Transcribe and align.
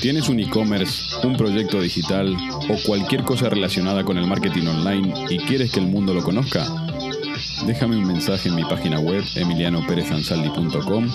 ¿Tienes 0.00 0.30
un 0.30 0.40
e-commerce, 0.40 1.14
un 1.26 1.36
proyecto 1.36 1.78
digital 1.78 2.34
o 2.70 2.76
cualquier 2.86 3.22
cosa 3.22 3.50
relacionada 3.50 4.02
con 4.02 4.16
el 4.16 4.26
marketing 4.26 4.66
online 4.66 5.12
y 5.28 5.36
quieres 5.40 5.72
que 5.72 5.80
el 5.80 5.88
mundo 5.88 6.14
lo 6.14 6.22
conozca? 6.22 6.64
Déjame 7.66 7.98
un 7.98 8.06
mensaje 8.06 8.48
en 8.48 8.54
mi 8.54 8.62
página 8.62 8.98
web 8.98 9.22
emilianoperezansaldi.com 9.36 11.06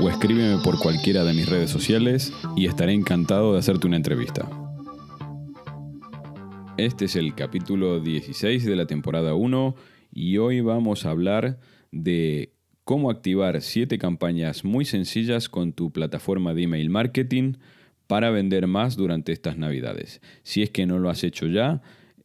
o 0.00 0.08
escríbeme 0.08 0.62
por 0.64 0.78
cualquiera 0.78 1.22
de 1.24 1.34
mis 1.34 1.50
redes 1.50 1.70
sociales 1.70 2.32
y 2.56 2.64
estaré 2.64 2.94
encantado 2.94 3.52
de 3.52 3.58
hacerte 3.58 3.86
una 3.86 3.96
entrevista. 3.96 4.48
Este 6.78 7.04
es 7.04 7.16
el 7.16 7.34
capítulo 7.34 8.00
16 8.00 8.64
de 8.64 8.76
la 8.76 8.86
temporada 8.86 9.34
1 9.34 9.74
y 10.14 10.38
hoy 10.38 10.62
vamos 10.62 11.04
a 11.04 11.10
hablar 11.10 11.58
de 11.92 12.54
cómo 12.84 13.10
activar 13.10 13.60
7 13.60 13.98
campañas 13.98 14.64
muy 14.64 14.86
sencillas 14.86 15.50
con 15.50 15.74
tu 15.74 15.92
plataforma 15.92 16.54
de 16.54 16.62
email 16.62 16.88
marketing 16.88 17.56
para 18.10 18.30
vender 18.30 18.66
más 18.66 18.96
durante 18.96 19.30
estas 19.30 19.56
navidades. 19.56 20.20
Si 20.42 20.62
es 20.62 20.70
que 20.70 20.84
no 20.84 20.98
lo 20.98 21.10
has 21.10 21.22
hecho 21.22 21.46
ya, 21.46 21.80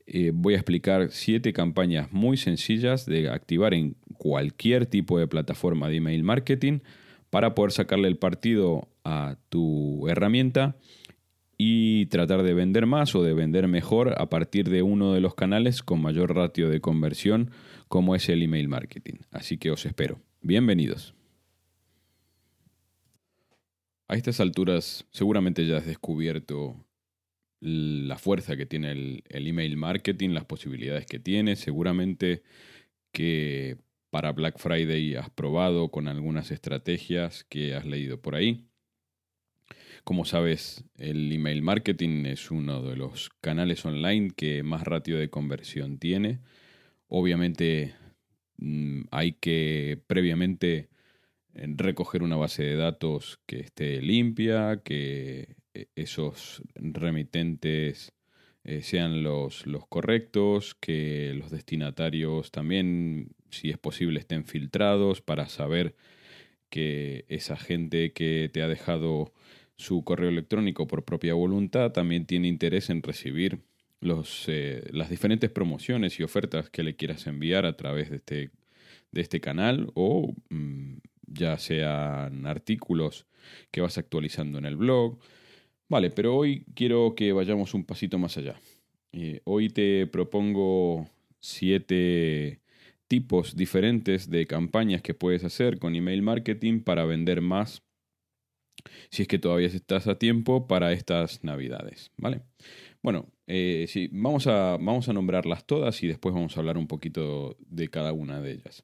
eh, 0.08 0.32
voy 0.34 0.56
a 0.56 0.58
explicar 0.58 1.12
7 1.12 1.54
campañas 1.54 2.12
muy 2.12 2.38
sencillas 2.38 3.06
de 3.06 3.30
activar 3.30 3.76
en 3.76 3.96
cualquier 4.18 4.88
tipo 4.88 5.20
de 5.20 5.28
plataforma 5.28 5.88
de 5.88 5.98
email 5.98 6.24
marketing 6.24 6.80
para 7.30 7.54
poder 7.54 7.72
sacarle 7.72 8.08
el 8.08 8.18
partido 8.18 8.88
a 9.04 9.38
tu 9.50 10.08
herramienta 10.08 10.76
y 11.56 12.08
tratar 12.08 12.42
de 12.42 12.56
vender 12.56 12.88
más 12.88 13.14
o 13.14 13.22
de 13.22 13.36
vender 13.36 13.68
mejor 13.68 14.16
a 14.20 14.28
partir 14.28 14.72
de 14.72 14.82
uno 14.82 15.14
de 15.14 15.22
los 15.22 15.36
canales 15.36 15.84
con 15.84 16.02
mayor 16.02 16.36
ratio 16.36 16.68
de 16.68 16.82
conversión 16.82 17.52
como 17.90 18.16
es 18.16 18.28
el 18.30 18.42
email 18.42 18.70
marketing. 18.70 19.20
Así 19.30 19.60
que 19.60 19.70
os 19.70 19.86
espero. 19.86 20.20
Bienvenidos. 20.42 21.15
A 24.08 24.16
estas 24.16 24.40
alturas 24.40 25.06
seguramente 25.12 25.66
ya 25.66 25.78
has 25.78 25.86
descubierto 25.86 26.86
la 27.60 28.18
fuerza 28.18 28.56
que 28.56 28.68
tiene 28.68 28.92
el, 28.92 29.24
email 29.30 29.78
marketing, 29.78 30.30
las 30.30 30.46
posibilidades 30.46 31.08
que 31.08 31.20
tiene. 31.20 31.56
Seguramente 31.56 32.44
que 33.12 33.78
para 34.12 34.32
Black 34.32 34.60
Friday 34.60 35.16
has 35.16 35.30
probado 35.32 35.90
con 35.90 36.08
algunas 36.08 36.52
estrategias 36.52 37.44
que 37.46 37.74
has 37.74 37.86
leído 37.86 38.22
por 38.22 38.36
ahí. 38.36 38.68
Como 40.04 40.26
sabes, 40.26 40.86
el 40.98 41.32
email 41.32 41.64
marketing 41.64 42.26
es 42.26 42.52
uno 42.52 42.84
de 42.84 42.96
los 42.96 43.32
canales 43.42 43.84
online 43.86 44.30
que 44.36 44.62
más 44.62 44.84
ratio 44.84 45.18
de 45.18 45.32
conversión 45.32 45.98
tiene. 45.98 46.42
Obviamente 47.08 47.96
hay 49.10 49.34
que 49.34 50.00
previamente 50.06 50.90
recoger 51.56 52.24
una 52.24 52.36
base 52.36 52.64
de 52.64 52.76
datos 52.76 53.40
que 53.46 53.60
esté 53.62 54.02
limpia, 54.02 54.82
que 54.84 55.56
esos 55.96 56.62
remitentes 56.76 58.14
eh, 58.64 58.82
sean 58.82 59.24
los, 59.24 59.68
los, 59.68 59.88
correctos, 59.88 60.76
que 60.76 61.34
los 61.36 61.52
destinatarios 61.52 62.52
también, 62.52 63.30
si 63.50 63.70
es 63.70 63.78
posible, 63.78 64.20
estén 64.20 64.46
filtrados 64.46 65.22
para 65.22 65.48
saber 65.48 65.96
que 66.70 67.26
esa 67.30 67.58
gente 67.58 68.12
que 68.14 68.50
te 68.52 68.64
ha 68.64 68.68
dejado 68.68 69.34
su 69.78 70.04
correo 70.04 70.30
electrónico 70.30 70.88
por 70.88 71.06
propia 71.06 71.34
voluntad 71.34 71.92
también 71.92 72.26
tiene 72.26 72.48
interés 72.48 72.90
en 72.90 73.04
recibir 73.04 73.60
los, 74.00 74.46
eh, 74.48 74.84
las 74.92 75.10
diferentes 75.10 75.50
promociones 75.52 76.20
y 76.20 76.24
ofertas 76.24 76.70
que 76.70 76.84
le 76.84 76.96
quieras 76.96 77.28
enviar 77.28 77.66
a 77.66 77.78
través 77.78 78.10
de 78.10 78.18
este, 78.18 78.52
de 79.12 79.22
este 79.22 79.42
canal 79.42 79.92
o 79.94 80.34
mmm, 80.50 80.98
ya 81.28 81.58
sean 81.58 82.46
artículos 82.46 83.28
que 83.72 83.82
vas 83.82 83.98
actualizando 83.98 84.58
en 84.58 84.66
el 84.66 84.76
blog. 84.76 85.20
Vale, 85.88 86.10
pero 86.10 86.36
hoy 86.36 86.66
quiero 86.76 87.14
que 87.16 87.34
vayamos 87.34 87.74
un 87.74 87.86
pasito 87.86 88.18
más 88.18 88.38
allá. 88.38 88.60
Eh, 89.12 89.42
hoy 89.46 89.70
te 89.70 90.08
propongo 90.08 91.08
siete 91.40 92.62
tipos 93.08 93.56
diferentes 93.56 94.30
de 94.30 94.48
campañas 94.48 95.02
que 95.02 95.14
puedes 95.14 95.44
hacer 95.44 95.80
con 95.80 95.96
email 95.96 96.22
marketing 96.22 96.82
para 96.82 97.06
vender 97.06 97.42
más 97.42 97.84
si 99.10 99.24
es 99.24 99.28
que 99.28 99.40
todavía 99.40 99.68
estás 99.68 100.08
a 100.08 100.18
tiempo 100.18 100.68
para 100.68 100.92
estas 100.92 101.44
navidades, 101.44 102.12
¿vale? 102.18 102.42
Bueno, 103.02 103.28
eh, 103.48 103.86
sí, 103.88 104.10
vamos 104.12 104.48
a, 104.48 104.78
vamos 104.78 105.08
a 105.10 105.14
nombrarlas 105.14 105.66
todas 105.66 106.02
y 106.04 106.08
después 106.08 106.34
vamos 106.34 106.58
a 106.58 106.60
hablar 106.60 106.78
un 106.78 106.88
poquito 106.88 107.56
de 107.60 107.90
cada 107.90 108.14
una 108.14 108.42
de 108.42 108.54
ellas. 108.54 108.84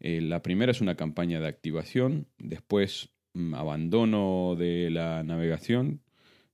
Eh, 0.00 0.20
la 0.20 0.42
primera 0.42 0.72
es 0.72 0.80
una 0.80 0.96
campaña 0.96 1.40
de 1.40 1.48
activación, 1.48 2.26
después 2.38 3.10
mmm, 3.34 3.54
abandono 3.54 4.54
de 4.56 4.90
la 4.90 5.24
navegación, 5.24 6.02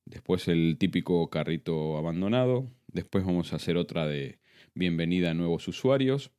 después 0.04 0.48
el 0.48 0.76
típico 0.78 1.28
carrito 1.30 1.96
abandonado, 1.96 2.70
después 2.88 3.24
vamos 3.24 3.52
a 3.52 3.56
hacer 3.56 3.76
otra 3.76 4.06
de 4.06 4.38
bienvenida 4.74 5.30
a 5.30 5.34
nuevos 5.34 5.68
usuarios, 5.68 6.32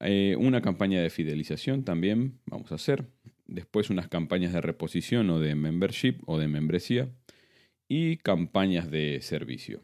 eh, 0.00 0.34
una 0.38 0.62
campaña 0.62 1.02
de 1.02 1.10
fidelización 1.10 1.84
también 1.84 2.40
vamos 2.46 2.72
a 2.72 2.76
hacer, 2.76 3.06
después 3.46 3.90
unas 3.90 4.08
campañas 4.08 4.52
de 4.52 4.62
reposición 4.62 5.28
o 5.30 5.38
de 5.38 5.54
membership 5.54 6.16
o 6.26 6.38
de 6.38 6.48
membresía 6.48 7.10
y 7.86 8.16
campañas 8.16 8.90
de 8.90 9.20
servicio. 9.20 9.82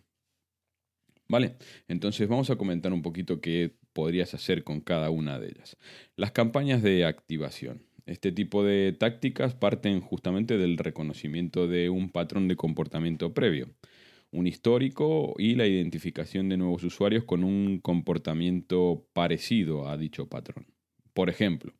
Vale, 1.29 1.57
entonces 1.89 2.29
vamos 2.29 2.51
a 2.51 2.57
comentar 2.57 2.93
un 2.93 3.03
poquito 3.03 3.41
qué 3.41 3.75
podrías 3.97 4.35
hacer 4.35 4.63
con 4.63 4.83
cada 4.83 5.09
una 5.09 5.39
de 5.39 5.47
ellas. 5.49 5.79
Las 6.17 6.31
campañas 6.31 6.83
de 6.83 7.07
activación. 7.07 7.81
Este 8.05 8.31
tipo 8.31 8.63
de 8.63 8.93
tácticas 8.93 9.55
parten 9.55 10.03
justamente 10.03 10.59
del 10.59 10.77
reconocimiento 10.77 11.67
de 11.67 11.89
un 11.89 12.11
patrón 12.11 12.47
de 12.47 12.57
comportamiento 12.57 13.33
previo, 13.33 13.71
un 14.31 14.47
histórico 14.47 15.35
y 15.39 15.55
la 15.55 15.67
identificación 15.67 16.51
de 16.51 16.59
nuevos 16.59 16.85
usuarios 16.85 17.25
con 17.25 17.43
un 17.43 17.79
comportamiento 17.79 19.09
parecido 19.15 19.89
a 19.89 19.97
dicho 19.97 20.29
patrón. 20.29 20.67
Por 21.15 21.31
ejemplo, 21.31 21.73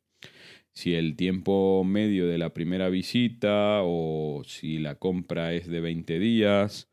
si 0.73 0.95
el 0.95 1.15
tiempo 1.15 1.83
medio 1.83 2.25
de 2.25 2.39
la 2.39 2.51
primera 2.51 2.89
visita 2.89 3.81
o 3.83 4.41
si 4.43 4.79
la 4.79 4.95
compra 4.95 5.53
es 5.53 5.67
de 5.67 5.81
20 5.81 6.17
días, 6.17 6.89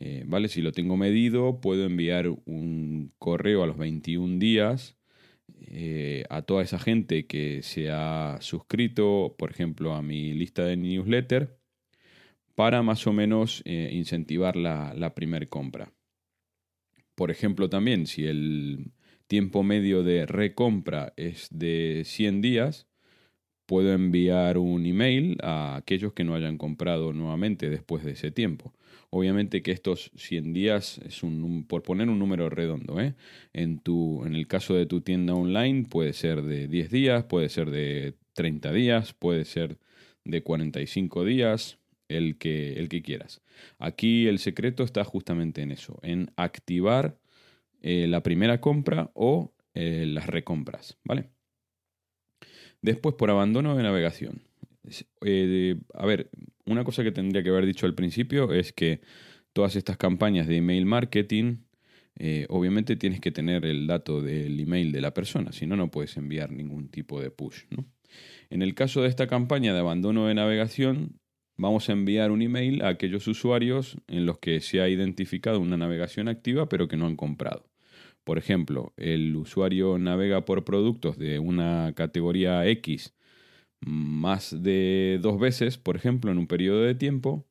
eh, 0.00 0.24
¿vale? 0.26 0.48
Si 0.48 0.62
lo 0.62 0.72
tengo 0.72 0.96
medido, 0.96 1.60
puedo 1.60 1.84
enviar 1.84 2.28
un 2.46 3.12
correo 3.18 3.62
a 3.62 3.66
los 3.66 3.76
21 3.76 4.38
días 4.38 4.96
eh, 5.66 6.24
a 6.30 6.42
toda 6.42 6.62
esa 6.62 6.78
gente 6.78 7.26
que 7.26 7.62
se 7.62 7.90
ha 7.90 8.38
suscrito, 8.40 9.36
por 9.38 9.50
ejemplo, 9.50 9.94
a 9.94 10.02
mi 10.02 10.32
lista 10.32 10.64
de 10.64 10.76
newsletter, 10.76 11.58
para 12.54 12.82
más 12.82 13.06
o 13.06 13.12
menos 13.12 13.62
eh, 13.66 13.90
incentivar 13.92 14.56
la, 14.56 14.94
la 14.94 15.14
primera 15.14 15.46
compra. 15.46 15.92
Por 17.14 17.30
ejemplo, 17.30 17.68
también 17.68 18.06
si 18.06 18.24
el 18.24 18.92
tiempo 19.26 19.62
medio 19.62 20.02
de 20.02 20.24
recompra 20.24 21.12
es 21.16 21.48
de 21.50 22.02
100 22.06 22.40
días, 22.40 22.89
puedo 23.70 23.92
enviar 23.92 24.58
un 24.58 24.84
email 24.84 25.38
a 25.44 25.76
aquellos 25.76 26.12
que 26.12 26.24
no 26.24 26.34
hayan 26.34 26.58
comprado 26.58 27.12
nuevamente 27.12 27.70
después 27.70 28.02
de 28.02 28.10
ese 28.10 28.32
tiempo. 28.32 28.74
Obviamente 29.10 29.62
que 29.62 29.70
estos 29.70 30.10
100 30.16 30.52
días 30.52 30.98
es 31.06 31.22
un, 31.22 31.64
por 31.68 31.84
poner 31.84 32.08
un 32.08 32.18
número 32.18 32.50
redondo. 32.50 33.00
¿eh? 33.00 33.14
En, 33.52 33.78
tu, 33.78 34.24
en 34.26 34.34
el 34.34 34.48
caso 34.48 34.74
de 34.74 34.86
tu 34.86 35.02
tienda 35.02 35.34
online 35.34 35.86
puede 35.88 36.14
ser 36.14 36.42
de 36.42 36.66
10 36.66 36.90
días, 36.90 37.24
puede 37.26 37.48
ser 37.48 37.70
de 37.70 38.14
30 38.32 38.72
días, 38.72 39.12
puede 39.12 39.44
ser 39.44 39.78
de 40.24 40.42
45 40.42 41.24
días, 41.24 41.78
el 42.08 42.38
que, 42.38 42.72
el 42.72 42.88
que 42.88 43.02
quieras. 43.02 43.40
Aquí 43.78 44.26
el 44.26 44.40
secreto 44.40 44.82
está 44.82 45.04
justamente 45.04 45.62
en 45.62 45.70
eso, 45.70 46.00
en 46.02 46.32
activar 46.34 47.16
eh, 47.82 48.08
la 48.08 48.24
primera 48.24 48.60
compra 48.60 49.12
o 49.14 49.52
eh, 49.74 50.06
las 50.08 50.26
recompras. 50.26 50.98
¿vale? 51.04 51.28
Después 52.82 53.14
por 53.14 53.30
abandono 53.30 53.76
de 53.76 53.82
navegación. 53.82 54.42
Eh, 55.22 55.76
a 55.94 56.06
ver, 56.06 56.30
una 56.64 56.84
cosa 56.84 57.02
que 57.02 57.12
tendría 57.12 57.42
que 57.42 57.50
haber 57.50 57.66
dicho 57.66 57.86
al 57.86 57.94
principio 57.94 58.52
es 58.52 58.72
que 58.72 59.00
todas 59.52 59.76
estas 59.76 59.96
campañas 59.96 60.46
de 60.46 60.56
email 60.56 60.86
marketing, 60.86 61.58
eh, 62.18 62.46
obviamente 62.48 62.96
tienes 62.96 63.20
que 63.20 63.30
tener 63.30 63.64
el 63.64 63.86
dato 63.86 64.22
del 64.22 64.58
email 64.58 64.92
de 64.92 65.00
la 65.00 65.12
persona, 65.12 65.52
si 65.52 65.66
no, 65.66 65.76
no 65.76 65.90
puedes 65.90 66.16
enviar 66.16 66.52
ningún 66.52 66.88
tipo 66.88 67.20
de 67.20 67.30
push. 67.30 67.64
En 68.50 68.62
el 68.62 68.74
caso 68.74 69.02
de 69.02 69.08
esta 69.08 69.26
campaña 69.26 69.72
de 69.72 69.80
abandono 69.80 70.26
de 70.26 70.34
navegación, 70.34 71.20
vamos 71.56 71.88
a 71.88 71.92
enviar 71.92 72.30
un 72.30 72.42
email 72.42 72.82
a 72.82 72.88
aquellos 72.88 73.26
usuarios 73.28 73.96
en 74.08 74.26
los 74.26 74.38
que 74.38 74.60
se 74.60 74.80
ha 74.80 74.88
identificado 74.88 75.60
una 75.60 75.76
navegación 75.76 76.28
activa 76.28 76.68
pero 76.68 76.88
que 76.88 76.96
no 76.96 77.06
han 77.06 77.16
comprado. 77.16 77.70
Por 78.24 78.38
ejemplo, 78.38 78.92
el 78.96 79.34
usuario 79.36 79.98
navega 79.98 80.44
por 80.44 80.64
productos 80.64 81.18
de 81.18 81.38
una 81.38 81.92
categoría 81.96 82.66
X 82.66 83.14
más 83.80 84.62
de 84.62 85.18
dos 85.22 85.40
veces, 85.40 85.78
por 85.78 85.96
ejemplo, 85.96 86.30
en 86.30 86.38
un 86.38 86.46
periodo 86.46 86.82
de 86.82 86.94
tiempo, 86.94 87.46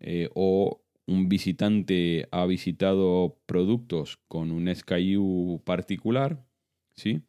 eh, 0.00 0.28
o 0.34 0.82
un 1.06 1.28
visitante 1.28 2.28
ha 2.32 2.46
visitado 2.46 3.38
productos 3.46 4.18
con 4.28 4.50
un 4.50 4.68
SKU 4.68 5.62
particular, 5.64 6.44
¿sí? 6.94 7.22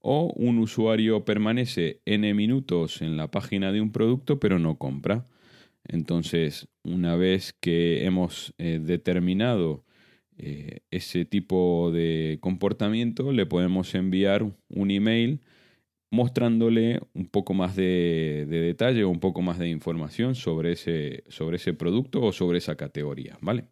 o 0.00 0.32
un 0.36 0.58
usuario 0.58 1.24
permanece 1.24 2.00
n 2.04 2.34
minutos 2.34 3.00
en 3.02 3.16
la 3.16 3.30
página 3.30 3.72
de 3.72 3.80
un 3.80 3.90
producto 3.90 4.38
pero 4.38 4.58
no 4.58 4.76
compra. 4.76 5.24
Entonces, 5.86 6.68
una 6.82 7.16
vez 7.16 7.54
que 7.60 8.04
hemos 8.04 8.54
eh, 8.58 8.80
determinado 8.82 9.83
eh, 10.36 10.80
ese 10.90 11.24
tipo 11.24 11.90
de 11.92 12.38
comportamiento, 12.40 13.32
le 13.32 13.46
podemos 13.46 13.94
enviar 13.94 14.42
un 14.68 14.90
email 14.90 15.40
mostrándole 16.10 17.00
un 17.12 17.26
poco 17.26 17.54
más 17.54 17.76
de, 17.76 18.46
detalle 18.48 19.04
o 19.04 19.10
un 19.10 19.20
poco 19.20 19.42
más 19.42 19.58
de 19.58 19.68
información 19.68 20.34
sobre 20.34 20.72
ese, 20.72 21.24
sobre 21.28 21.56
ese 21.56 21.72
producto 21.72 22.22
o 22.22 22.32
sobre 22.32 22.58
esa 22.58 22.76
categoría, 22.76 23.38
¿vale? 23.40 23.66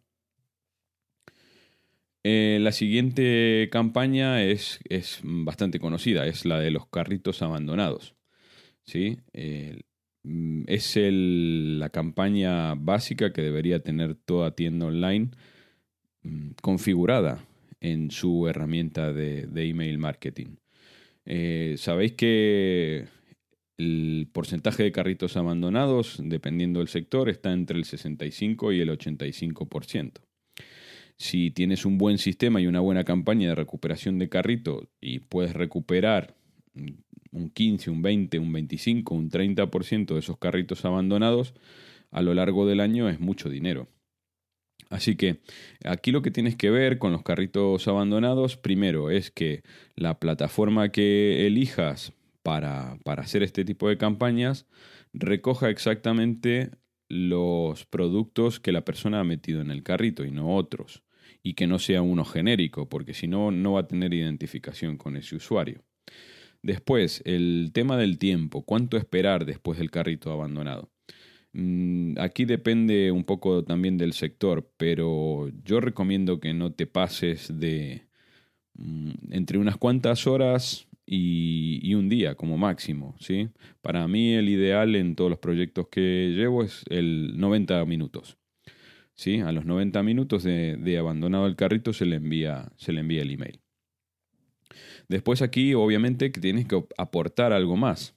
Eh, 2.25 2.59
la 2.61 2.71
siguiente 2.71 3.67
campaña 3.71 4.43
es, 4.43 4.79
es, 4.87 5.19
bastante 5.23 5.79
conocida, 5.79 6.25
es 6.25 6.45
la 6.45 6.59
de 6.59 6.71
los 6.71 6.87
carritos 6.87 7.41
abandonados. 7.41 8.15
¿sí? 8.85 9.17
Mm, 10.23 10.63
es 10.67 10.97
la 10.97 11.89
campaña 11.89 12.75
básica 12.75 13.33
que 13.33 13.41
debería 13.41 13.83
tener 13.83 14.15
toda 14.15 14.55
tienda 14.55 14.85
online 14.85 15.31
configurada 16.61 17.45
en 17.81 18.11
su 18.11 18.47
herramienta 18.47 19.11
de 19.13 19.47
email 19.55 19.97
marketing. 19.97 20.55
Eh, 21.25 21.75
Sabéis 21.77 22.13
que 22.13 23.05
el 23.77 24.27
porcentaje 24.31 24.83
de 24.83 24.91
carritos 24.91 25.37
abandonados, 25.37 26.19
dependiendo 26.23 26.79
del 26.79 26.89
sector, 26.89 27.29
está 27.29 27.53
entre 27.53 27.77
el 27.77 27.85
65 27.85 28.71
y 28.71 28.81
el 28.81 28.89
85%. 28.89 30.21
Si 31.17 31.51
tienes 31.51 31.85
un 31.85 31.97
buen 31.97 32.17
sistema 32.17 32.59
y 32.59 32.67
una 32.67 32.79
buena 32.79 33.03
campaña 33.03 33.49
de 33.49 33.55
recuperación 33.55 34.19
de 34.19 34.29
carrito 34.29 34.89
y 34.99 35.19
puedes 35.19 35.53
recuperar 35.53 36.35
un 37.31 37.49
15, 37.49 37.89
un 37.91 38.01
20, 38.01 38.39
un 38.39 38.51
25, 38.51 39.15
un 39.15 39.29
30% 39.29 40.13
de 40.13 40.19
esos 40.19 40.37
carritos 40.37 40.85
abandonados, 40.85 41.53
a 42.11 42.21
lo 42.21 42.33
largo 42.33 42.67
del 42.67 42.79
año 42.79 43.09
es 43.09 43.19
mucho 43.19 43.49
dinero. 43.49 43.87
Así 44.89 45.15
que 45.15 45.39
aquí 45.83 46.11
lo 46.11 46.21
que 46.21 46.29
tienes 46.31 46.55
que 46.55 46.69
ver 46.69 46.99
con 46.99 47.11
los 47.11 47.23
carritos 47.23 47.87
abandonados, 47.87 48.57
primero 48.57 49.09
es 49.09 49.31
que 49.31 49.63
la 49.95 50.19
plataforma 50.19 50.89
que 50.89 51.47
elijas 51.47 52.13
para, 52.43 52.97
para 53.03 53.23
hacer 53.23 53.41
este 53.41 53.65
tipo 53.65 53.89
de 53.89 53.97
campañas 53.97 54.67
recoja 55.13 55.69
exactamente 55.69 56.71
los 57.09 57.85
productos 57.85 58.59
que 58.59 58.71
la 58.71 58.85
persona 58.85 59.19
ha 59.19 59.23
metido 59.23 59.61
en 59.61 59.71
el 59.71 59.83
carrito 59.83 60.25
y 60.25 60.31
no 60.31 60.55
otros. 60.55 61.03
Y 61.41 61.55
que 61.55 61.67
no 61.67 61.77
sea 61.77 62.01
uno 62.01 62.23
genérico, 62.23 62.87
porque 62.87 63.13
si 63.13 63.27
no, 63.27 63.51
no 63.51 63.73
va 63.73 63.81
a 63.81 63.87
tener 63.87 64.13
identificación 64.13 64.97
con 64.97 65.17
ese 65.17 65.35
usuario. 65.35 65.83
Después, 66.61 67.21
el 67.25 67.71
tema 67.73 67.97
del 67.97 68.17
tiempo. 68.17 68.63
¿Cuánto 68.63 68.95
esperar 68.95 69.45
después 69.45 69.77
del 69.77 69.91
carrito 69.91 70.31
abandonado? 70.31 70.92
Mm, 71.53 72.17
aquí 72.19 72.45
depende 72.45 73.11
un 73.11 73.23
poco 73.23 73.63
también 73.63 73.97
del 73.97 74.13
sector, 74.13 74.71
pero 74.77 75.49
yo 75.63 75.79
recomiendo 75.79 76.39
que 76.39 76.53
no 76.53 76.73
te 76.73 76.87
pases 76.87 77.59
de 77.59 78.07
mm, 78.75 79.11
entre 79.31 79.57
unas 79.59 79.77
cuantas 79.77 80.27
horas 80.27 80.87
y, 81.05 81.93
un 81.95 82.09
día 82.09 82.35
como 82.35 82.57
máximo. 82.57 83.15
¿sí? 83.19 83.49
Para 83.81 84.07
mí 84.07 84.33
el 84.33 84.49
ideal 84.49 84.95
en 84.95 85.15
todos 85.15 85.29
los 85.29 85.39
proyectos 85.39 85.87
que 85.89 86.33
llevo 86.35 86.63
es 86.63 86.83
el 86.89 87.37
90 87.39 87.85
minutos. 87.85 88.37
¿sí? 89.15 89.41
A 89.41 89.51
los 89.51 89.65
90 89.65 90.01
minutos 90.03 90.43
de, 90.43 90.77
de 90.77 90.97
abandonado 90.97 91.47
el 91.47 91.55
carrito 91.55 91.93
se 91.93 92.05
le, 92.05 92.17
envía, 92.17 92.71
se 92.77 92.93
le 92.93 93.01
envía 93.01 93.21
el 93.21 93.31
email. 93.31 93.59
Después 95.07 95.41
aquí 95.41 95.73
obviamente 95.75 96.31
que 96.31 96.41
tienes 96.41 96.67
que 96.67 96.83
aportar 96.97 97.53
algo 97.53 97.77
más 97.77 98.15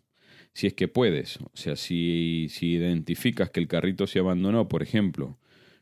si 0.57 0.69
es 0.69 0.73
que 0.73 0.89
puedes. 0.89 1.37
O 1.37 1.51
sea, 1.53 1.77
si, 1.77 2.47
si 2.49 2.73
identificas 2.73 3.51
que 3.51 3.61
el 3.61 3.69
carrito 3.69 4.07
se 4.07 4.21
abandonó, 4.21 4.69
por 4.69 4.83
ejemplo, 4.83 5.37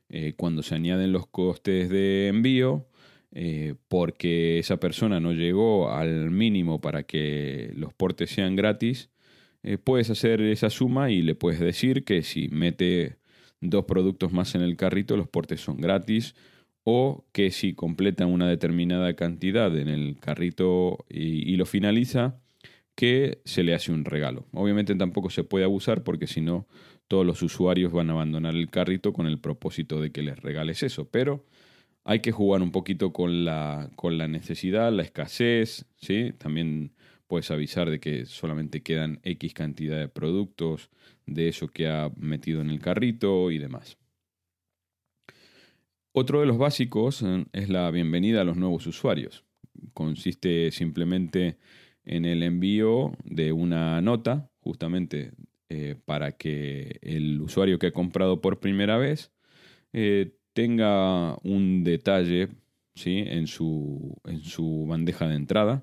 eh, 0.09 0.35
cuando 0.37 0.65
se 0.65 0.75
añaden 0.75 1.13
los 1.13 1.29
costes 1.29 1.89
de 1.89 2.27
envío, 2.27 2.89
eh, 3.31 3.77
porque 3.87 4.59
esa 4.59 4.81
persona 4.81 5.21
no 5.21 5.33
llegó 5.33 5.93
al 5.93 6.33
mínimo 6.33 6.81
para 6.81 7.05
que 7.05 7.71
los 7.77 7.95
portes 7.95 8.31
sean 8.31 8.57
gratis, 8.57 9.11
eh, 9.63 9.79
puedes 9.79 10.11
hacer 10.11 10.41
esa 10.41 10.71
suma 10.71 11.13
y 11.13 11.23
le 11.23 11.37
puedes 11.37 11.61
decir 11.61 12.05
que 12.05 12.25
si 12.25 12.49
mete 12.49 13.19
dos 13.61 13.85
productos 13.85 14.33
más 14.33 14.57
en 14.57 14.63
el 14.63 14.77
carrito, 14.77 15.17
los 15.17 15.29
portes 15.29 15.61
son 15.61 15.77
gratis, 15.77 16.35
o 16.83 17.25
que 17.31 17.53
si 17.53 17.75
completa 17.75 18.27
una 18.27 18.49
determinada 18.49 19.15
cantidad 19.15 19.79
en 19.79 19.87
el 19.87 20.19
carrito 20.19 21.07
y 21.09 21.55
lo 21.57 21.65
finaliza, 21.65 22.41
que 22.95 23.41
se 23.45 23.63
le 23.63 23.75
hace 23.75 23.93
un 23.93 24.05
regalo. 24.05 24.47
Obviamente 24.53 24.95
tampoco 24.95 25.31
se 25.31 25.45
puede 25.45 25.65
abusar 25.65 26.05
porque 26.05 26.27
si 26.27 26.41
no 26.41 26.67
todos 27.09 27.27
los 27.27 27.43
usuarios 27.43 27.93
van 27.93 28.11
a 28.11 28.13
abandonar 28.15 28.55
el 28.55 28.71
carrito 28.71 29.13
con 29.13 29.27
el 29.27 29.39
propósito 29.39 30.01
de 30.01 30.13
que 30.13 30.23
les 30.23 30.39
regales 30.41 30.83
eso, 30.83 31.09
pero 31.11 31.45
hay 32.05 32.21
que 32.21 32.33
jugar 32.33 32.63
un 32.63 32.71
poquito 32.71 33.13
con 33.13 33.45
la, 33.45 33.91
con 33.97 34.19
la 34.19 34.29
necesidad, 34.29 34.93
la 34.93 35.03
escasez, 35.03 35.87
¿sí? 35.97 36.33
También 36.39 36.93
puedes 37.27 37.51
avisar 37.51 37.91
de 37.91 38.01
que 38.01 38.27
solamente 38.27 38.83
quedan 38.83 39.21
X 39.23 39.55
cantidad 39.55 39.99
de 39.99 40.09
productos 40.09 40.91
de 41.27 41.49
eso 41.49 41.69
que 41.69 41.89
ha 41.89 42.11
metido 42.17 42.61
en 42.61 42.71
el 42.71 42.81
carrito 42.81 43.51
y 43.51 43.59
demás. 43.59 43.97
Otro 46.13 46.41
de 46.41 46.47
los 46.47 46.59
básicos 46.59 47.23
eh, 47.23 47.45
es 47.53 47.69
la 47.69 47.91
bienvenida 47.91 48.43
a 48.43 48.45
los 48.45 48.57
nuevos 48.57 48.87
usuarios. 48.87 49.45
Consiste 49.95 50.71
simplemente 50.71 51.59
en 52.05 52.25
el 52.25 52.43
envío 52.43 53.13
de 53.25 53.53
una 53.53 54.01
nota, 54.01 54.51
justamente 54.61 55.33
eh, 55.69 55.97
para 56.05 56.33
que 56.33 56.99
el 57.03 57.41
usuario 57.41 57.79
que 57.79 57.89
ha 57.89 57.93
comprado 57.93 58.41
por 58.41 58.61
primera 58.61 58.99
vez 58.99 59.33
eh, 59.93 60.37
tenga 60.53 61.37
un 61.43 61.85
detalle 61.85 62.49
¿sí? 62.95 63.25
en, 63.27 63.47
su, 63.47 64.17
en 64.25 64.41
su 64.45 64.87
bandeja 64.89 65.27
de 65.27 65.37
entrada 65.37 65.83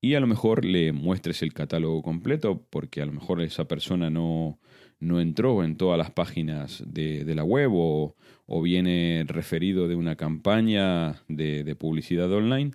y 0.00 0.14
a 0.14 0.20
lo 0.20 0.26
mejor 0.26 0.64
le 0.64 0.92
muestres 0.92 1.42
el 1.42 1.52
catálogo 1.52 2.02
completo 2.02 2.66
porque 2.70 3.02
a 3.02 3.06
lo 3.06 3.12
mejor 3.12 3.42
esa 3.42 3.68
persona 3.68 4.10
no, 4.10 4.58
no 5.00 5.20
entró 5.20 5.64
en 5.64 5.76
todas 5.76 5.98
las 5.98 6.10
páginas 6.10 6.84
de, 6.86 7.24
la 7.34 7.42
web 7.42 7.70
o, 7.72 8.14
viene 8.62 9.24
referido 9.26 9.88
de 9.88 9.94
una 9.94 10.16
campaña 10.16 11.22
de, 11.28 11.74
publicidad 11.74 12.30
online 12.30 12.72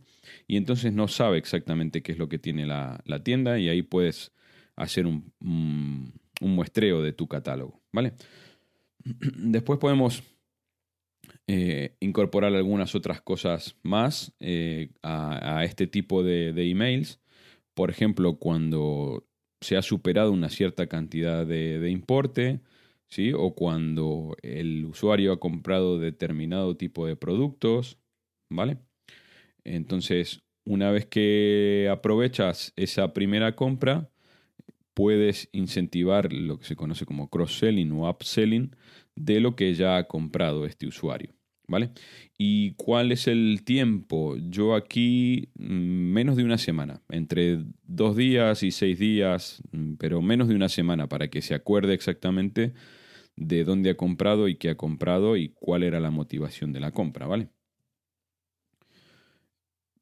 y 0.47 0.57
entonces 0.57 0.91
no 0.93 1.07
sabe 1.07 1.37
exactamente 1.37 2.01
qué 2.01 2.11
es 2.11 2.17
lo 2.17 2.27
que 2.27 2.39
tiene 2.39 2.65
la, 2.65 3.01
tienda 3.23 3.59
y 3.59 3.69
ahí 3.69 3.83
puedes 3.83 4.33
hacer 4.75 5.05
un, 5.05 5.31
muestreo 6.41 7.01
de 7.01 7.13
tu 7.13 7.27
catálogo. 7.27 7.81
¿vale? 7.93 8.13
Después 9.03 9.79
podemos 9.79 10.23
eh, 11.47 11.95
incorporar 11.99 12.55
algunas 12.55 12.95
otras 12.95 13.21
cosas 13.21 13.75
más 13.83 14.33
eh, 14.39 14.89
a, 15.03 15.63
este 15.63 15.85
tipo 15.85 16.23
de 16.23 16.69
emails. 16.69 17.19
Por 17.75 17.91
ejemplo, 17.91 18.37
cuando 18.37 19.25
se 19.61 19.77
ha 19.77 19.81
superado 19.81 20.31
una 20.31 20.49
cierta 20.49 20.87
cantidad 20.87 21.45
de, 21.45 21.89
importe, 21.89 22.61
¿sí? 23.07 23.31
o 23.33 23.55
cuando 23.55 24.35
el 24.41 24.85
usuario 24.85 25.33
ha 25.33 25.39
comprado 25.39 25.99
determinado 25.99 26.77
tipo 26.77 27.07
de 27.07 27.15
productos, 27.15 27.97
¿vale? 28.49 28.77
Entonces, 29.63 30.43
una 30.65 30.91
vez 30.91 31.05
que 31.05 31.89
aprovechas 31.91 32.73
esa 32.75 33.13
primera 33.13 33.55
compra, 33.55 34.09
puedes 34.93 35.49
incentivar 35.51 36.31
lo 36.31 36.59
que 36.59 36.65
se 36.65 36.75
conoce 36.75 37.05
como 37.05 37.29
cross-selling 37.29 37.91
o 37.91 38.09
upselling 38.09 38.75
de 39.15 39.39
lo 39.39 39.55
que 39.55 39.73
ya 39.73 39.97
ha 39.97 40.07
comprado 40.07 40.65
este 40.65 40.87
usuario. 40.87 41.33
¿Vale? 41.67 41.89
¿Y 42.37 42.73
cuál 42.73 43.11
es 43.11 43.27
el 43.27 43.63
tiempo? 43.63 44.35
Yo 44.37 44.75
aquí 44.75 45.49
mm, 45.57 46.11
menos 46.13 46.35
de 46.37 46.43
una 46.43 46.59
semana, 46.59 47.01
entre 47.09 47.63
dos 47.83 48.15
días 48.15 48.61
y 48.61 48.71
seis 48.71 48.99
días, 48.99 49.63
mm, 49.71 49.95
pero 49.95 50.21
menos 50.21 50.47
de 50.47 50.55
una 50.55 50.69
semana 50.69 51.07
para 51.07 51.29
que 51.29 51.41
se 51.41 51.55
acuerde 51.55 51.93
exactamente 51.93 52.73
de 53.35 53.63
dónde 53.63 53.91
ha 53.91 53.97
comprado 53.97 54.47
y 54.47 54.55
qué 54.57 54.69
ha 54.69 54.77
comprado 54.77 55.37
y 55.37 55.49
cuál 55.49 55.83
era 55.83 55.99
la 55.99 56.11
motivación 56.11 56.71
de 56.71 56.79
la 56.79 56.91
compra, 56.91 57.27
¿vale? 57.27 57.49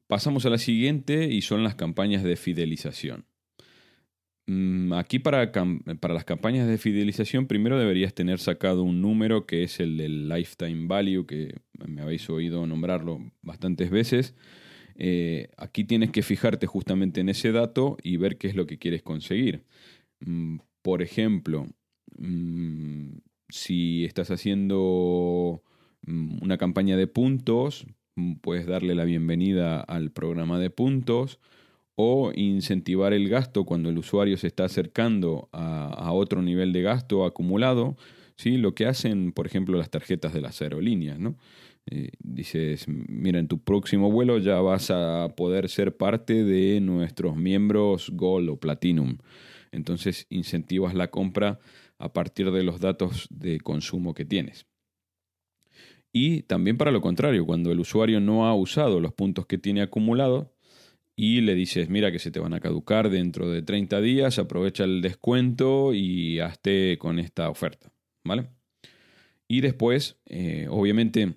Pasamos 0.07 0.45
a 0.45 0.49
la 0.49 0.57
siguiente 0.57 1.25
y 1.25 1.41
son 1.41 1.63
las 1.63 1.75
campañas 1.75 2.23
de 2.23 2.35
fidelización. 2.35 3.25
Mm, 4.45 4.91
aquí 4.93 5.19
para, 5.19 5.51
para, 5.51 6.13
las 6.13 6.25
campañas 6.25 6.67
de 6.67 6.77
fidelización, 6.77 7.47
primero 7.47 7.79
deberías 7.79 8.13
tener 8.13 8.39
sacado 8.39 8.83
un 8.83 9.01
número 9.01 9.45
que 9.45 9.63
es 9.63 9.79
el 9.79 9.97
del 9.97 10.27
lifetime 10.27 10.87
value, 10.87 11.25
que 11.25 11.61
me 11.87 12.01
habéis 12.01 12.29
oído 12.29 12.67
nombrarlo 12.67 13.19
bastantes 13.41 13.89
veces. 13.89 14.35
Eh, 14.95 15.49
aquí 15.57 15.85
tienes 15.85 16.11
que 16.11 16.23
fijarte 16.23 16.67
justamente 16.67 17.21
en 17.21 17.29
ese 17.29 17.51
dato 17.51 17.97
y 18.03 18.17
ver 18.17 18.37
qué 18.37 18.47
es 18.47 18.55
lo 18.55 18.67
que 18.67 18.77
quieres 18.77 19.01
conseguir. 19.01 19.63
Mm, 20.19 20.57
por 20.81 21.01
ejemplo, 21.01 21.67
mm, 22.17 23.17
si 23.49 24.05
estás 24.05 24.31
haciendo 24.31 25.63
una 26.05 26.57
campaña 26.57 26.97
de 26.97 27.07
puntos, 27.07 27.87
puedes 28.41 28.65
darle 28.67 28.93
la 28.93 29.05
bienvenida 29.05 29.79
al 29.79 30.11
programa 30.11 30.59
de 30.59 30.69
puntos 30.69 31.39
o 31.95 32.31
incentivar 32.35 33.13
el 33.13 33.29
gasto 33.29 33.65
cuando 33.65 33.89
el 33.89 33.97
usuario 33.97 34.37
se 34.37 34.47
está 34.47 34.65
acercando 34.65 35.49
a, 35.51 36.11
otro 36.11 36.41
nivel 36.41 36.73
de 36.73 36.81
gasto 36.81 37.25
acumulado, 37.25 37.97
¿sí? 38.35 38.57
lo 38.57 38.73
que 38.75 38.85
hacen, 38.85 39.31
por 39.31 39.45
ejemplo, 39.45 39.77
las 39.77 39.89
tarjetas 39.89 40.33
de 40.33 40.41
las 40.41 40.61
aerolíneas. 40.61 41.19
¿no? 41.19 41.37
Eh, 41.85 42.11
dices, 42.19 42.87
mira, 42.87 43.39
en 43.39 43.47
tu 43.47 43.59
próximo 43.63 44.11
vuelo 44.11 44.37
ya 44.39 44.61
vas 44.61 44.89
a 44.89 45.33
poder 45.35 45.69
ser 45.69 45.97
parte 45.97 46.43
de 46.43 46.79
nuestros 46.81 47.35
miembros 47.35 48.09
Gold 48.11 48.49
o 48.49 48.57
Platinum. 48.57 49.17
Entonces 49.71 50.27
incentivas 50.29 50.93
la 50.93 51.09
compra 51.09 51.59
a 51.97 52.13
partir 52.13 52.51
de 52.51 52.63
los 52.63 52.79
datos 52.79 53.27
de 53.29 53.59
consumo 53.59 54.13
que 54.13 54.25
tienes. 54.25 54.65
Y 56.11 56.43
también 56.43 56.77
para 56.77 56.91
lo 56.91 57.01
contrario, 57.01 57.45
cuando 57.45 57.71
el 57.71 57.79
usuario 57.79 58.19
no 58.19 58.45
ha 58.45 58.53
usado 58.53 58.99
los 58.99 59.13
puntos 59.13 59.47
que 59.47 59.57
tiene 59.57 59.81
acumulados, 59.81 60.47
y 61.15 61.41
le 61.41 61.55
dices, 61.55 61.89
mira 61.89 62.11
que 62.11 62.19
se 62.19 62.31
te 62.31 62.39
van 62.39 62.53
a 62.53 62.59
caducar 62.59 63.09
dentro 63.09 63.49
de 63.49 63.61
30 63.61 64.01
días, 64.01 64.39
aprovecha 64.39 64.83
el 64.83 65.01
descuento 65.01 65.93
y 65.93 66.39
hazte 66.39 66.97
con 66.97 67.19
esta 67.19 67.49
oferta, 67.49 67.91
¿vale? 68.23 68.47
Y 69.47 69.61
después, 69.61 70.17
eh, 70.25 70.67
obviamente, 70.69 71.35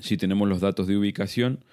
si 0.00 0.16
tenemos 0.16 0.48
los 0.48 0.60
datos 0.60 0.86
de 0.88 0.96
ubicación, 0.96 1.64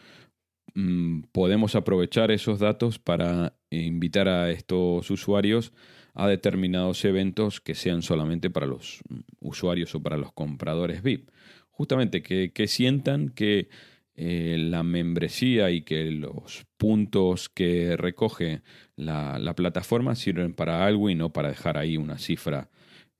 mm, 0.76 1.24
podemos 1.32 1.76
aprovechar 1.76 2.30
esos 2.32 2.60
datos 2.60 3.00
para 3.00 3.58
invitar 3.72 4.28
a 4.28 4.52
estos 4.52 5.10
usuarios 5.10 5.74
a 6.14 6.28
determinados 6.28 7.04
eventos 7.06 7.60
que 7.60 7.74
sean 7.74 8.04
solamente 8.04 8.52
para 8.52 8.68
los 8.68 9.02
usuarios 9.40 9.96
o 9.96 10.04
para 10.04 10.18
los 10.18 10.32
compradores 10.32 11.02
VIP. 11.02 11.30
Justamente 11.72 12.22
que, 12.22 12.52
que 12.54 12.68
sientan 12.68 13.30
que 13.30 13.70
eh, 14.16 14.58
la 14.60 14.84
membresía 14.84 15.72
y 15.72 15.82
que 15.82 16.12
los 16.12 16.66
puntos 16.78 17.50
que 17.50 17.98
recoge 17.98 18.62
la, 18.96 19.54
plataforma 19.56 20.16
sirven 20.16 20.54
para 20.54 20.86
algo 20.86 21.10
y 21.10 21.16
no 21.16 21.34
para 21.34 21.50
dejar 21.50 21.78
ahí 21.78 21.98
una 21.98 22.20
cifra 22.20 22.70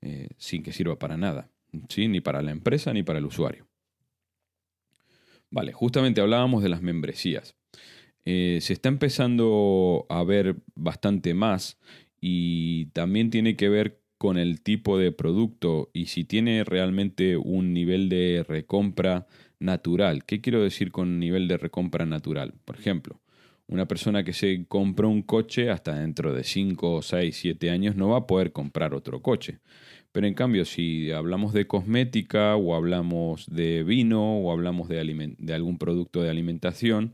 eh, 0.00 0.28
sin 0.36 0.62
que 0.62 0.72
sirva 0.72 0.98
para 0.98 1.16
nada, 1.16 1.50
¿sí? 1.88 2.06
ni 2.06 2.20
para 2.20 2.42
la 2.42 2.52
empresa 2.52 2.92
ni 2.92 3.02
para 3.02 3.18
el 3.18 3.26
usuario. 3.26 3.66
Vale, 5.50 5.72
justamente 5.72 6.20
hablábamos 6.20 6.62
de 6.62 6.68
las 6.68 6.82
membresías. 6.82 7.56
Eh, 8.24 8.58
se 8.60 8.72
está 8.72 8.88
empezando 8.88 10.06
a 10.08 10.22
ver 10.22 10.56
bastante 10.74 11.34
más 11.34 11.78
y 12.20 12.86
también 12.86 13.30
tiene 13.30 13.56
que 13.56 13.68
ver 13.68 14.03
con 14.24 14.38
el 14.38 14.62
tipo 14.62 14.96
de 14.96 15.12
producto 15.12 15.90
y 15.92 16.06
si 16.06 16.24
tiene 16.24 16.64
realmente 16.64 17.36
un 17.36 17.74
nivel 17.74 18.08
de 18.08 18.42
recompra 18.48 19.26
natural. 19.58 20.24
¿Qué 20.24 20.40
quiero 20.40 20.62
decir 20.62 20.92
con 20.92 21.20
nivel 21.20 21.46
de 21.46 21.58
recompra 21.58 22.06
natural? 22.06 22.54
Por 22.64 22.76
ejemplo, 22.76 23.20
una 23.68 23.86
persona 23.86 24.24
que 24.24 24.32
se 24.32 24.64
compró 24.66 25.10
un 25.10 25.20
coche 25.20 25.68
hasta 25.68 25.98
dentro 25.98 26.32
de 26.32 26.42
5, 26.42 27.02
6, 27.02 27.36
7 27.36 27.68
años 27.68 27.96
no 27.96 28.08
va 28.08 28.20
a 28.20 28.26
poder 28.26 28.52
comprar 28.52 28.94
otro 28.94 29.20
coche. 29.20 29.58
Pero 30.10 30.26
en 30.26 30.32
cambio, 30.32 30.64
si 30.64 31.10
hablamos 31.10 31.52
de 31.52 31.66
cosmética 31.66 32.56
o 32.56 32.74
hablamos 32.74 33.44
de 33.54 33.84
vino 33.84 34.38
o 34.38 34.52
hablamos 34.52 34.88
de, 34.88 35.34
de 35.36 35.52
algún 35.52 35.76
producto 35.76 36.22
de 36.22 36.30
alimentación, 36.30 37.12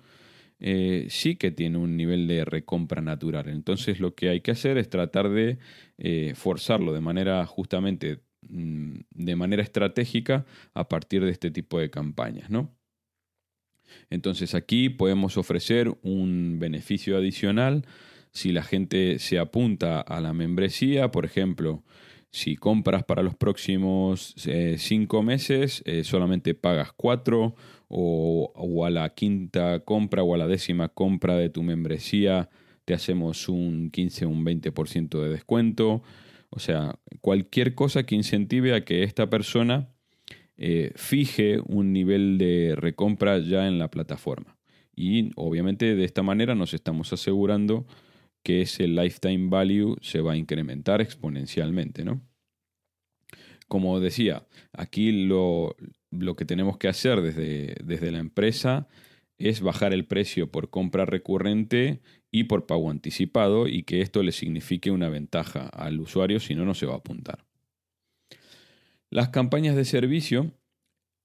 eh, 0.61 1.07
sí 1.11 1.37
que 1.37 1.51
tiene 1.51 1.79
un 1.79 1.97
nivel 1.97 2.29
de 2.29 2.45
recompra 2.45 3.03
natural. 3.03 3.49
Entonces 3.49 4.01
lo 4.01 4.15
que 4.15 4.29
hay 4.29 4.41
que 4.41 4.53
hacer 4.53 4.79
es 4.79 4.89
tratar 4.89 5.31
de 5.31 5.59
eh, 5.99 6.35
forzarlo 6.37 6.93
de 6.93 7.01
manera 7.01 7.45
justamente 7.47 8.21
Mm, 8.49 9.01
de 9.11 9.37
manera 9.37 9.63
estratégica 9.63 10.47
a 10.75 10.89
partir 10.89 11.23
de 11.25 11.31
este 11.31 11.51
tipo 11.51 11.79
de 11.79 11.91
campañas, 11.91 12.51
¿no? 12.51 12.75
Entonces 14.09 14.55
aquí 14.55 14.89
podemos 14.89 15.37
ofrecer 15.37 15.95
un 16.03 16.59
beneficio 16.59 17.17
adicional 17.17 17.85
si 18.33 18.53
la 18.53 18.63
gente 18.63 19.19
se 19.19 19.39
apunta 19.39 20.01
a 20.01 20.21
la 20.21 20.33
membresía, 20.33 21.11
por 21.11 21.25
ejemplo, 21.25 21.85
si 22.31 22.57
compras 22.57 23.05
para 23.05 23.23
los 23.23 23.35
próximos 23.35 24.35
eh, 24.47 24.77
cinco 24.79 25.23
meses, 25.23 25.83
eh, 25.85 26.05
solamente 26.05 26.55
pagas 26.55 26.93
cuatro, 26.93 27.55
o, 27.89 28.53
o, 28.55 28.85
a 28.85 28.91
la 28.91 29.09
quinta 29.15 29.81
compra 29.81 30.23
o 30.23 30.35
a 30.35 30.39
la 30.39 30.47
décima 30.47 30.89
compra 30.91 31.37
de 31.37 31.51
tu 31.51 31.63
membresía 31.65 32.49
te 32.91 32.95
hacemos 32.95 33.49
un 33.49 33.91
15 33.91 34.27
o 34.27 34.31
un 34.31 34.45
20% 34.45 35.23
de 35.23 35.29
descuento. 35.29 36.03
O 36.49 36.59
sea, 36.59 36.99
cualquier 37.21 37.77
cosa 37.77 38.03
que 38.05 38.17
incentive 38.17 38.75
a 38.75 38.85
que 38.85 39.05
esta 39.05 39.31
persona 39.31 39.91
eh, 40.57 40.91
fije 40.97 41.61
un 41.65 41.93
nivel 41.93 42.37
de 42.37 42.75
recompra 42.77 43.39
ya 43.39 43.69
en 43.69 43.79
la 43.79 43.93
plataforma. 43.93 44.59
Y 44.97 45.31
obviamente 45.37 45.95
de 45.95 46.05
esta 46.05 46.25
manera 46.25 46.57
nos 46.57 46.75
estamos 46.75 47.13
asegurando 47.13 47.87
que 48.43 48.63
ese 48.63 48.89
lifetime 48.89 49.49
value 49.49 49.97
se 50.01 50.21
va 50.21 50.33
a 50.33 50.37
incrementar 50.37 51.01
exponencialmente, 51.01 52.05
¿no? 52.05 52.23
Como 53.69 54.01
decía, 54.01 54.47
aquí 54.73 55.13
lo, 55.13 55.77
lo 56.11 56.37
que 56.37 56.45
tenemos 56.45 56.77
que 56.77 56.89
hacer 56.89 57.21
desde, 57.21 57.77
desde 57.85 58.11
la 58.11 58.19
empresa 58.19 58.89
es 59.39 59.63
bajar 59.63 59.95
el 59.95 60.07
precio 60.07 60.51
por 60.51 60.71
compra 60.71 61.07
recurrente 61.07 62.01
y 62.31 62.45
por 62.45 62.67
pago 62.67 62.91
anticipado 62.91 63.69
y 63.69 63.85
que 63.85 64.03
esto 64.03 64.23
le 64.23 64.33
signifique 64.33 64.91
una 64.91 65.09
ventaja 65.09 65.69
al 65.69 65.99
usuario, 66.01 66.41
si 66.41 66.55
no, 66.55 66.65
no 66.65 66.75
se 66.75 66.87
va 66.87 66.95
a 66.95 66.99
apuntar. 66.99 67.47
Las 69.09 69.31
campañas 69.31 69.77
de 69.77 69.85
servicio, 69.85 70.53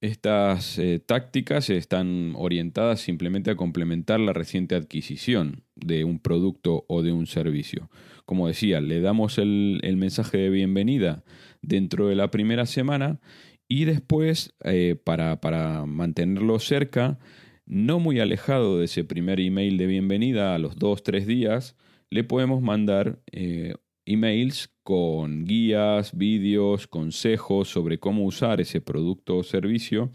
estas 0.01 0.79
eh, 0.79 0.99
tácticas 0.99 1.69
están 1.69 2.33
orientadas 2.35 3.01
simplemente 3.01 3.51
a 3.51 3.55
complementar 3.55 4.19
la 4.19 4.33
reciente 4.33 4.75
adquisición 4.75 5.64
de 5.75 6.03
un 6.03 6.19
producto 6.19 6.85
o 6.87 7.01
de 7.01 7.11
un 7.11 7.27
servicio. 7.27 7.89
Como 8.25 8.47
decía, 8.47 8.81
le 8.81 9.01
damos 9.01 9.37
el, 9.37 9.81
mensaje 9.97 10.37
de 10.37 10.49
bienvenida 10.49 11.23
dentro 11.61 12.07
de 12.07 12.15
la 12.15 12.31
primera 12.31 12.65
semana 12.65 13.19
y 13.67 13.85
después, 13.85 14.53
eh, 14.63 14.95
para, 15.03 15.41
para 15.41 15.85
mantenerlo 15.85 16.59
cerca, 16.59 17.19
no 17.65 17.99
muy 17.99 18.19
alejado 18.19 18.79
de 18.79 18.85
ese 18.85 19.03
primer 19.03 19.39
email 19.39 19.77
de 19.77 19.87
bienvenida, 19.87 20.55
a 20.55 20.59
los 20.59 20.75
dos, 20.75 21.03
tres 21.03 21.25
días, 21.25 21.75
le 22.09 22.23
podemos 22.23 22.61
mandar 22.61 23.19
eh, 23.31 23.73
emails 24.05 24.69
con 24.83 25.45
guías, 25.45 26.15
vídeos, 26.15 26.87
consejos 26.87 27.69
sobre 27.69 27.99
cómo 27.99 28.23
usar 28.23 28.61
ese 28.61 28.81
producto 28.81 29.37
o 29.37 29.43
servicio 29.43 30.11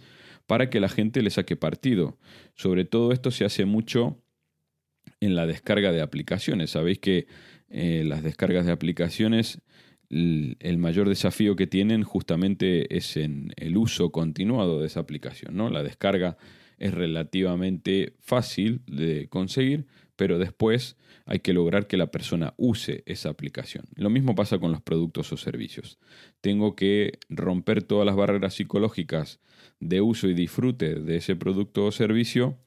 para 0.47 0.71
que 0.71 0.81
la 0.81 0.89
gente 0.89 1.23
le 1.23 1.31
saque 1.31 1.57
partido. 1.57 2.19
Sobre 2.55 2.85
todo 2.85 3.13
esto 3.13 3.31
se 3.31 3.45
hace 3.45 3.65
mucho 3.65 4.20
en 5.21 5.37
la 5.37 5.47
descarga 5.47 5.93
de 5.93 6.01
aplicaciones. 6.01 6.71
Sabéis 6.71 6.99
que 6.99 7.27
eh, 7.69 8.03
las 8.05 8.23
descargas 8.23 8.67
de 8.67 8.73
aplicaciones, 8.73 9.61
el 10.09 10.79
mayor 10.79 11.09
desafío 11.09 11.55
que 11.55 11.69
tienen 11.69 12.03
justamente 12.03 12.97
es 12.97 13.17
en 13.17 13.53
el 13.57 13.77
uso 13.77 14.11
continuado 14.11 14.81
de 14.81 14.89
esa 14.89 14.99
aplicación, 14.99 15.57
¿no? 15.57 15.71
La 15.71 15.85
descarga 15.85 16.37
es 16.79 16.93
relativamente 16.93 18.15
fácil 18.19 18.81
de 18.87 19.29
conseguir, 19.29 19.87
pero 20.17 20.39
después 20.39 20.97
hay 21.27 21.39
que 21.39 21.53
lograr 21.53 21.87
que 21.87 21.97
la 21.97 22.11
persona 22.11 22.55
use 22.57 23.05
esa 23.07 23.29
aplicación. 23.29 23.85
Lo 23.95 24.11
mismo 24.11 24.35
pasa 24.35 24.59
con 24.59 24.73
los 24.73 24.81
productos 24.81 25.33
o 25.33 25.37
servicios. 25.37 25.99
Tengo 26.41 26.75
que 26.75 27.19
romper 27.29 27.85
todas 27.85 28.05
las 28.05 28.17
barreras 28.17 28.55
psicológicas 28.55 29.39
de 29.79 30.01
uso 30.01 30.27
y 30.27 30.35
disfrute 30.35 30.97
de 30.97 31.17
ese 31.17 31.37
producto 31.37 31.87
o 31.87 31.93
servicio 31.93 32.59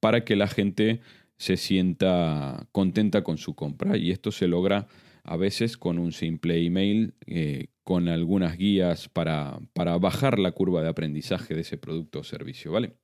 para 0.00 0.24
que 0.24 0.36
la 0.36 0.48
gente 0.48 1.00
se 1.36 1.56
sienta 1.56 2.68
contenta 2.72 3.22
con 3.22 3.38
su 3.38 3.54
compra 3.54 3.96
y 3.96 4.10
esto 4.10 4.30
se 4.32 4.48
logra 4.48 4.86
a 5.24 5.36
veces 5.36 5.76
con 5.76 5.98
un 5.98 6.12
simple 6.12 6.64
email 6.64 7.14
eh, 7.26 7.68
con 7.82 8.08
algunas 8.08 8.56
guías 8.56 9.08
para, 9.08 9.58
para 9.72 9.98
bajar 9.98 10.38
la 10.38 10.52
curva 10.52 10.82
de 10.82 10.88
aprendizaje 10.88 11.54
de 11.54 11.62
ese 11.62 11.78
producto 11.78 12.20
o 12.20 12.24
servicio, 12.24 12.72
¿vale? 12.72 12.94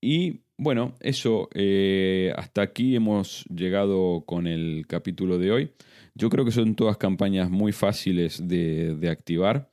Y 0.00 0.42
bueno, 0.58 0.94
eso, 1.00 1.48
eh, 1.54 2.30
hasta 2.36 2.60
aquí 2.60 2.94
hemos 2.94 3.44
llegado 3.46 4.24
con 4.26 4.46
el 4.46 4.84
capítulo 4.86 5.38
de 5.38 5.50
hoy. 5.50 5.70
Yo 6.14 6.28
creo 6.28 6.44
que 6.44 6.50
son 6.50 6.74
todas 6.74 6.98
campañas 6.98 7.50
muy 7.50 7.72
fáciles 7.72 8.46
de, 8.46 9.08
activar. 9.10 9.70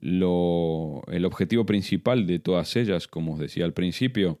el 0.00 1.24
objetivo 1.24 1.66
principal 1.66 2.26
de 2.28 2.38
todas 2.38 2.76
ellas, 2.76 3.08
como 3.08 3.34
os 3.34 3.40
decía 3.40 3.64
al 3.64 3.72
principio, 3.72 4.40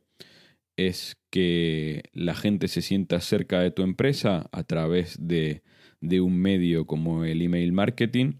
es 0.76 1.16
que 1.30 2.02
la 2.12 2.34
gente 2.34 2.68
se 2.68 2.82
sienta 2.82 3.20
cerca 3.20 3.60
de 3.60 3.70
tu 3.70 3.82
empresa 3.82 4.48
a 4.52 4.64
través 4.64 5.16
de, 5.20 5.62
de 6.00 6.20
un 6.20 6.38
medio 6.38 6.86
como 6.86 7.24
el 7.24 7.42
email 7.42 7.72
marketing. 7.72 8.34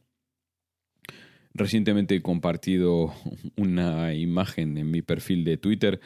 Recientemente 1.55 2.17
he 2.17 2.23
compartido 2.23 3.15
una 3.57 4.15
imagen 4.15 4.79
en 4.79 4.91
mi 4.91 5.03
perfil 5.03 5.45
de 5.45 5.57
Twitter 5.57 6.01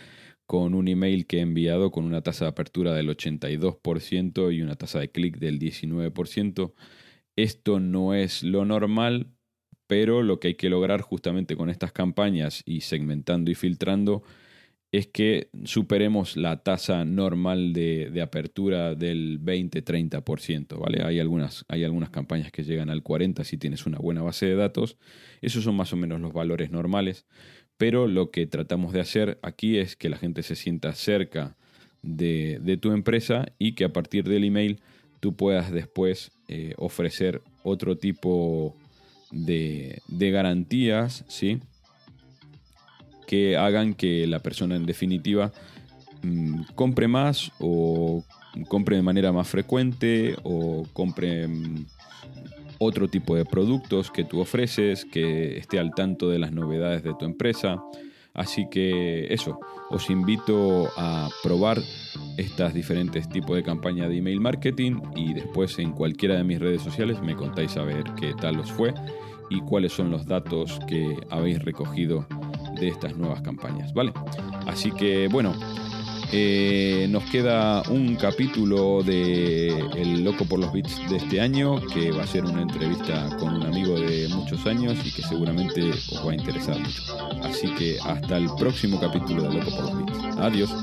con 0.47 0.75
un 0.75 0.87
email 0.87 1.27
que 1.27 1.39
he 1.39 1.41
enviado 1.41 1.91
con 1.91 2.05
una 2.05 2.23
tasa 2.23 2.45
de 2.45 2.51
apertura 2.51 2.95
del 2.95 3.09
82% 3.09 4.55
y 4.55 4.63
una 4.63 4.77
tasa 4.77 5.01
de 5.01 5.11
clic 5.11 5.39
del 5.39 5.59
19%. 5.59 6.73
Esto 7.35 7.81
no 7.81 8.15
es 8.15 8.45
lo 8.45 8.65
normal, 8.65 9.33
pero 9.89 10.23
lo 10.23 10.39
que 10.39 10.49
hay 10.49 10.55
que 10.55 10.71
lograr 10.71 11.01
justamente 11.01 11.57
con 11.57 11.69
estas 11.69 11.93
campañas 11.93 12.63
y 12.65 12.83
segmentando 12.83 13.51
y 13.51 13.55
filtrando 13.55 14.23
es 14.93 15.07
que 15.09 15.51
superemos 15.65 16.37
la 16.37 16.63
tasa 16.63 17.05
normal 17.05 17.73
de, 17.73 18.21
apertura 18.23 18.95
del 18.95 19.41
20-30%. 19.41 20.79
¿vale? 20.79 21.03
Hay, 21.03 21.19
algunas, 21.19 21.65
hay 21.69 21.85
algunas 21.85 22.11
campañas 22.11 22.53
que 22.53 22.65
llegan 22.65 22.91
al 22.91 23.03
40% 23.03 23.45
si 23.45 23.59
tienes 23.59 23.87
una 23.87 23.99
buena 23.99 24.23
base 24.23 24.47
de 24.47 24.55
datos. 24.55 24.97
Esos 25.43 25.65
son 25.65 25.77
más 25.77 25.93
o 25.93 25.97
menos 25.97 26.21
los 26.21 26.33
valores 26.33 26.71
normales. 26.71 27.27
Pero 27.77 28.07
lo 28.07 28.31
que 28.31 28.47
tratamos 28.47 28.93
de 28.93 29.01
hacer 29.01 29.39
aquí 29.43 29.77
es 29.77 29.97
que 29.97 30.09
la 30.09 30.17
gente 30.17 30.43
se 30.43 30.55
sienta 30.55 30.95
cerca 30.95 31.57
de, 32.03 32.79
tu 32.81 32.93
empresa 32.93 33.53
y 33.59 33.73
que 33.73 33.85
a 33.85 33.93
partir 33.93 34.25
del 34.25 34.45
email 34.45 34.81
tú 35.21 35.37
puedas 35.37 35.73
después 35.73 36.31
eh, 36.49 36.75
ofrecer 36.79 37.43
otro 37.65 37.97
tipo 37.97 38.75
de, 39.31 40.01
de 40.09 40.31
garantías, 40.31 41.25
¿sí? 41.29 41.61
Que 43.27 43.57
hagan 43.57 43.95
que 43.95 44.27
la 44.27 44.41
persona 44.41 44.77
en 44.77 44.87
definitiva 44.87 45.53
mm, 46.23 46.63
compre 46.75 47.09
más 47.09 47.53
o 47.59 48.25
compre 48.69 48.97
de 48.97 49.03
manera 49.03 49.33
más 49.33 49.49
frecuente 49.49 50.37
o 50.43 50.85
compre 50.93 51.47
mm, 51.47 51.87
otro 52.79 53.09
tipo 53.09 53.37
de 53.37 53.45
productos 53.45 54.11
que 54.11 54.25
tú 54.25 54.41
ofreces, 54.41 55.05
que 55.05 55.59
esté 55.59 55.79
al 55.79 55.95
tanto 55.95 56.29
de 56.29 56.39
las 56.39 56.53
novedades 56.53 57.03
de 57.03 57.15
tu 57.15 57.25
empresa. 57.25 57.83
Así 58.35 58.69
que 58.71 59.33
eso, 59.33 59.59
os 59.89 60.11
invito 60.11 60.91
a 60.99 61.31
probar 61.43 61.81
estas 62.37 62.75
diferentes 62.75 63.29
tipos 63.31 63.57
de 63.57 63.63
campaña 63.63 64.09
de 64.09 64.19
email 64.19 64.41
marketing 64.41 65.01
y 65.15 65.33
después 65.33 65.79
en 65.79 65.93
cualquiera 65.93 66.37
de 66.37 66.45
mis 66.45 66.61
redes 66.61 66.83
sociales 66.83 67.23
me 67.23 67.35
contáis 67.35 67.79
a 67.79 67.83
ver 67.83 68.05
qué 68.21 68.35
tal 68.35 68.61
os 68.61 68.71
fue 68.71 68.93
y 69.49 69.61
cuáles 69.61 69.93
son 69.93 70.11
los 70.11 70.27
datos 70.27 70.79
que 70.87 71.17
habéis 71.31 71.65
recogido 71.65 72.27
de 72.79 72.89
estas 72.89 73.17
nuevas 73.17 73.41
campañas, 73.43 73.93
¿vale? 73.93 74.13
Así 74.67 74.91
que 74.93 75.29
bueno, 75.29 75.55
eh, 76.33 77.07
nos 77.09 77.25
queda 77.25 77.83
un 77.89 78.17
capítulo 78.17 79.03
de 79.03 79.69
El 79.95 80.25
Loco 80.25 80.45
por 80.45 80.59
los 80.59 80.73
Bits 80.73 81.09
de 81.09 81.17
este 81.17 81.41
año, 81.41 81.81
que 81.81 82.11
va 82.11 82.25
a 82.25 82.27
ser 82.27 82.45
una 82.45 82.63
entrevista 82.63 83.29
con 83.39 83.55
un 83.55 83.63
amigo 83.63 83.99
de 83.99 84.29
muchos 84.29 84.67
años 84.67 84.99
y 85.05 85.13
que 85.13 85.23
seguramente 85.23 85.91
os 85.91 86.27
va 86.27 86.33
a 86.33 86.35
interesar 86.35 86.79
mucho. 86.79 87.03
Así 87.43 87.69
que 87.75 87.99
hasta 88.05 88.37
el 88.37 88.49
próximo 88.59 88.99
capítulo 89.01 89.45
de 89.45 89.55
Loco 89.55 89.71
por 89.71 89.85
los 89.85 89.99
Bits. 89.99 90.39
Adiós. 90.39 90.75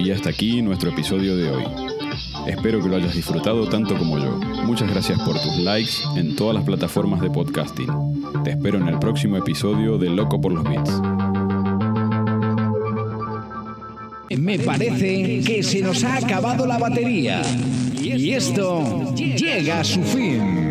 Y 0.00 0.10
hasta 0.10 0.30
aquí 0.30 0.60
nuestro 0.62 0.90
episodio 0.90 1.36
de 1.36 1.50
hoy. 1.50 1.64
Espero 2.46 2.82
que 2.82 2.88
lo 2.88 2.96
hayas 2.96 3.14
disfrutado 3.14 3.68
tanto 3.68 3.96
como 3.96 4.18
yo. 4.18 4.32
Muchas 4.64 4.90
gracias 4.90 5.20
por 5.20 5.40
tus 5.40 5.58
likes 5.58 5.92
en 6.16 6.34
todas 6.34 6.56
las 6.56 6.64
plataformas 6.64 7.20
de 7.20 7.30
podcasting. 7.30 8.11
Te 8.44 8.50
espero 8.50 8.78
en 8.78 8.88
el 8.88 8.98
próximo 8.98 9.36
episodio 9.36 9.98
de 9.98 10.10
Loco 10.10 10.40
por 10.40 10.52
los 10.52 10.64
Beats. 10.64 11.00
Me 14.36 14.58
parece 14.58 15.40
que 15.40 15.62
se 15.62 15.80
nos 15.80 16.02
ha 16.02 16.16
acabado 16.16 16.66
la 16.66 16.78
batería 16.78 17.42
y 18.02 18.32
esto 18.32 19.14
llega 19.14 19.80
a 19.80 19.84
su 19.84 20.02
fin. 20.02 20.61